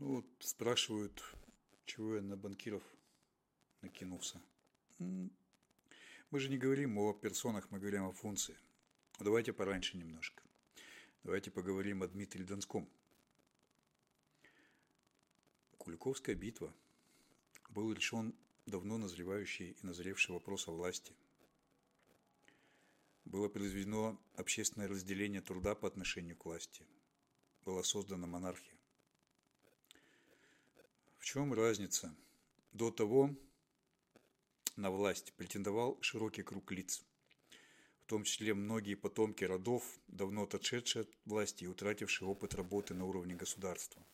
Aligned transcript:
Ну, 0.00 0.14
вот 0.16 0.26
спрашивают, 0.38 1.22
чего 1.84 2.14
я 2.14 2.22
на 2.22 2.34
банкиров 2.34 2.82
накинулся. 3.82 4.40
Мы 4.98 6.40
же 6.40 6.48
не 6.48 6.56
говорим 6.56 6.96
о 6.96 7.12
персонах, 7.12 7.70
мы 7.70 7.78
говорим 7.78 8.06
о 8.06 8.12
функции. 8.12 8.56
Давайте 9.18 9.52
пораньше 9.52 9.98
немножко. 9.98 10.42
Давайте 11.22 11.50
поговорим 11.50 12.02
о 12.02 12.08
Дмитрии 12.08 12.44
Донском. 12.44 12.88
Куликовская 15.76 16.34
битва. 16.34 16.72
Был 17.68 17.92
решен 17.92 18.34
давно 18.64 18.96
назревающий 18.96 19.72
и 19.72 19.86
назревший 19.86 20.32
вопрос 20.32 20.66
о 20.66 20.72
власти. 20.72 21.12
Было 23.26 23.50
произведено 23.50 24.18
общественное 24.34 24.88
разделение 24.88 25.42
труда 25.42 25.74
по 25.74 25.86
отношению 25.86 26.38
к 26.38 26.46
власти. 26.46 26.86
Была 27.66 27.82
создана 27.82 28.26
монархия. 28.26 28.79
Чем 31.32 31.54
разница? 31.54 32.12
До 32.72 32.90
того 32.90 33.30
на 34.74 34.90
власть 34.90 35.32
претендовал 35.34 35.96
широкий 36.02 36.42
круг 36.42 36.72
лиц, 36.72 37.04
в 38.00 38.06
том 38.06 38.24
числе 38.24 38.52
многие 38.52 38.96
потомки 38.96 39.44
родов, 39.44 39.84
давно 40.08 40.42
отошедшие 40.42 41.02
от 41.02 41.10
власти 41.24 41.62
и 41.62 41.66
утратившие 41.68 42.26
опыт 42.26 42.56
работы 42.56 42.94
на 42.94 43.04
уровне 43.04 43.36
государства. 43.36 44.04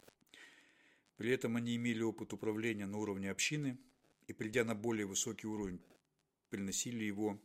При 1.17 1.31
этом 1.31 1.57
они 1.57 1.77
имели 1.77 2.03
опыт 2.03 2.35
управления 2.35 2.85
на 2.85 2.99
уровне 2.99 3.31
общины 3.31 3.79
и, 4.27 4.35
придя 4.35 4.65
на 4.65 4.75
более 4.75 5.07
высокий 5.07 5.47
уровень, 5.47 5.81
приносили 6.51 7.05
его, 7.05 7.41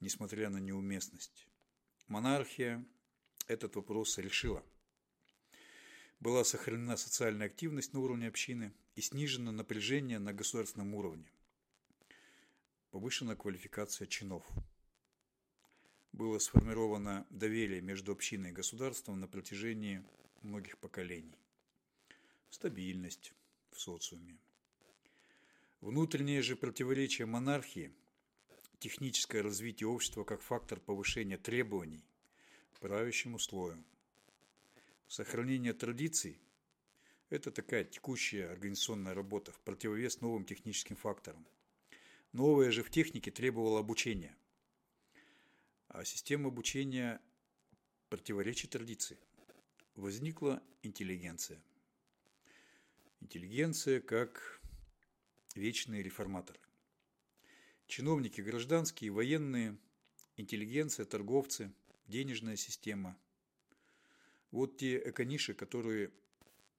несмотря 0.00 0.48
на 0.48 0.56
неуместность. 0.56 1.46
Монархия 2.06 2.82
этот 3.46 3.76
вопрос 3.76 4.16
решила– 4.16 4.64
была 6.20 6.44
сохранена 6.44 6.96
социальная 6.96 7.46
активность 7.46 7.92
на 7.92 8.00
уровне 8.00 8.28
общины 8.28 8.72
и 8.94 9.00
снижено 9.00 9.52
напряжение 9.52 10.18
на 10.18 10.32
государственном 10.32 10.94
уровне. 10.94 11.30
Повышена 12.90 13.34
квалификация 13.34 14.06
чинов. 14.06 14.44
Было 16.12 16.38
сформировано 16.38 17.26
доверие 17.30 17.80
между 17.80 18.12
общиной 18.12 18.50
и 18.50 18.52
государством 18.52 19.18
на 19.18 19.26
протяжении 19.26 20.04
многих 20.42 20.78
поколений. 20.78 21.36
Стабильность 22.50 23.32
в 23.72 23.80
социуме. 23.80 24.38
Внутреннее 25.80 26.40
же 26.40 26.54
противоречие 26.54 27.26
монархии, 27.26 27.92
техническое 28.78 29.42
развитие 29.42 29.88
общества 29.88 30.24
как 30.24 30.40
фактор 30.40 30.78
повышения 30.78 31.36
требований 31.36 32.04
правящему 32.84 33.38
слою– 33.38 33.82
Сохранение 35.06 35.74
традиций– 35.74 36.40
это 37.30 37.50
такая 37.50 37.84
текущая 37.84 38.48
организационная 38.48 39.14
работа 39.14 39.52
в 39.52 39.60
противовес 39.60 40.20
новым 40.20 40.44
техническим 40.44 40.96
факторам. 40.96 41.46
Новое 42.32 42.70
же 42.70 42.82
в 42.82 42.90
технике 42.90 43.30
требовало 43.30 43.78
обучения. 43.78 44.34
А 45.88 46.04
система 46.04 46.48
обучения 46.48 47.20
противоречит 48.08 48.70
традиции. 48.70 49.18
Возникла 49.94 50.62
интеллигенция. 50.82 51.62
Интеллигенция 53.20 54.00
как 54.00 54.60
вечные 55.54 56.02
реформаторы. 56.02 56.58
Чиновники 57.86 58.40
гражданские, 58.40 59.12
военные, 59.12 59.76
интеллигенция, 60.36 61.04
торговцы, 61.04 61.72
денежная 62.08 62.56
система– 62.56 63.16
вот 64.54 64.76
те 64.76 65.02
экониши, 65.08 65.52
которые 65.52 66.12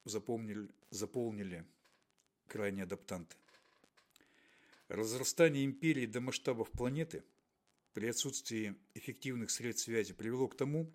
запомнили, 0.05 0.69
заполнили 0.91 1.65
крайние 2.47 2.83
адаптанты. 2.83 3.35
Разрастание 4.87 5.65
империи 5.65 6.05
до 6.05 6.21
масштабов 6.21 6.71
планеты 6.71 7.25
при 7.93 8.07
отсутствии 8.07 8.75
эффективных 8.93 9.51
средств 9.51 9.85
связи 9.85 10.13
привело 10.13 10.47
к 10.47 10.55
тому, 10.55 10.89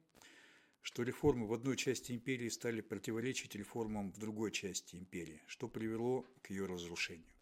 что 0.80 1.02
реформы 1.02 1.46
в 1.46 1.52
одной 1.52 1.76
части 1.76 2.12
империи 2.12 2.48
стали 2.48 2.80
противоречить 2.80 3.54
реформам 3.54 4.10
в 4.10 4.18
другой 4.18 4.50
части 4.50 4.96
империи, 4.96 5.42
что 5.46 5.68
привело 5.68 6.26
к 6.40 6.48
ее 6.48 6.64
разрушению. 6.64 7.34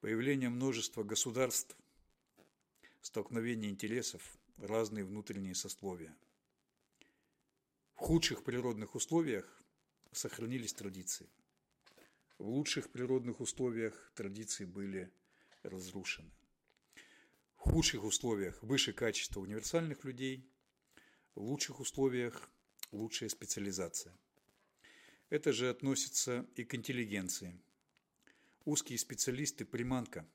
Появление 0.00 0.48
множества 0.48 1.04
государств, 1.04 1.76
столкновение 3.02 3.70
интересов, 3.70 4.36
разные 4.58 5.04
внутренние 5.04 5.54
сословия– 5.54 6.16
худших 8.10 8.42
природных 8.42 8.96
условиях 8.96 9.62
сохранились 10.10 10.74
традиции. 10.74 11.28
В 12.38 12.48
лучших 12.48 12.90
природных 12.90 13.38
условиях 13.38 14.10
традиции 14.16 14.64
были 14.64 15.12
разрушены. 15.62 16.32
В 17.54 17.70
худших 17.70 18.02
условиях 18.02 18.60
выше 18.64 18.92
качество 18.92 19.38
универсальных 19.38 20.02
людей, 20.02 20.44
в 21.36 21.42
лучших 21.42 21.78
условиях 21.78 22.50
лучшая 22.90 23.28
специализация. 23.28 24.18
Это 25.28 25.52
же 25.52 25.70
относится 25.70 26.44
и 26.56 26.64
к 26.64 26.74
интеллигенции. 26.74 27.62
Узкие 28.64 28.98
специалисты– 28.98 29.64
приманка 29.74 30.28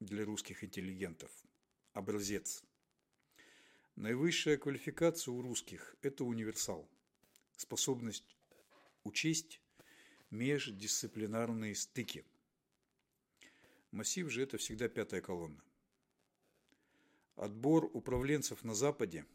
для 0.00 0.24
русских 0.24 0.64
интеллигентов, 0.64 1.30
образец– 1.92 2.64
Наивысшая 3.98 4.56
квалификация 4.58 5.32
у 5.32 5.42
русских– 5.42 5.96
это 6.02 6.22
универсал. 6.22 6.88
Способность 7.56 8.36
учесть 9.02 9.60
междисциплинарные 10.30 11.74
стыки. 11.74 12.24
Массив 13.90 14.30
же– 14.30 14.42
это 14.44 14.56
всегда 14.56 14.88
пятая 14.88 15.20
колонна. 15.20 15.60
Отбор 17.34 17.90
управленцев 17.92 18.62
на 18.62 18.76
Западе 18.76 19.26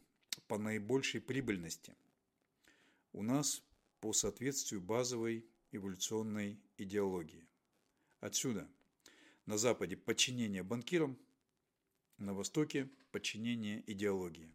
по 0.48 0.56
наибольшей 0.56 1.20
прибыльности. 1.20 1.94
У 3.12 3.22
нас 3.22 3.62
по 4.00 4.14
соответствию 4.14 4.80
базовой 4.80 5.46
эволюционной 5.72 6.58
идеологии. 6.78 7.46
Отсюда 8.18 8.66
на 9.44 9.58
Западе 9.58 9.98
подчинение 9.98 10.62
банкирам– 10.62 11.18
на 12.18 12.32
Востоке 12.34 12.88
подчинение 13.10 13.82
идеологии. 13.90 14.50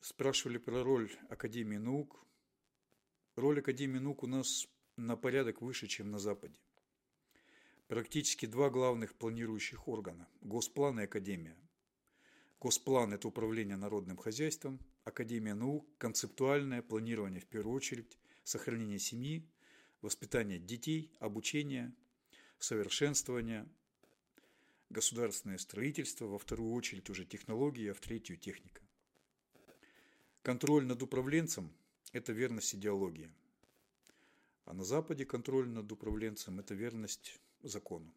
Спрашивали 0.00 0.58
про 0.58 0.82
роль 0.82 1.10
Академии 1.28 1.78
наук. 1.78 2.24
Роль 3.36 3.60
Академии 3.60 3.98
наук 3.98 4.22
у 4.22 4.26
нас 4.26 4.68
на 4.96 5.16
порядок 5.16 5.62
выше, 5.62 5.86
чем 5.86 6.10
на 6.10 6.18
Западе. 6.18 6.58
Практически 7.88 8.46
два 8.46 8.70
главных 8.70 9.14
планирующих 9.14 9.88
органа– 9.88 10.28
Госплан 10.42 11.00
и 11.00 11.04
Академия. 11.04 11.56
Госплан– 12.60 13.12
это 13.14 13.28
управление 13.28 13.76
народным 13.76 14.16
хозяйством, 14.16 14.80
Академия 15.04 15.54
наук– 15.54 15.88
концептуальное 15.98 16.82
планирование 16.82 17.40
в 17.40 17.46
первую 17.46 17.74
очередь, 17.74 18.18
сохранение 18.44 18.98
семьи, 18.98 19.48
воспитание 20.02 20.58
детей, 20.58 21.10
обучение, 21.18 21.94
совершенствование, 22.58 23.66
государственное 24.90 25.58
строительство, 25.58 26.26
во 26.26 26.38
вторую 26.38 26.72
очередь 26.72 27.08
уже 27.08 27.24
технологии, 27.24 27.88
а 27.88 27.94
в 27.94 28.00
третью 28.00 28.36
техника. 28.36 28.82
Контроль 30.42 30.84
над 30.84 31.02
управленцем– 31.02 31.72
это 32.12 32.32
верность 32.32 32.74
идеологии. 32.74 33.30
А 34.64 34.74
на 34.74 34.84
Западе 34.84 35.24
контроль 35.24 35.68
над 35.68 35.90
управленцем– 35.90 36.58
это 36.60 36.74
верность 36.74 37.40
закону. 37.62 38.12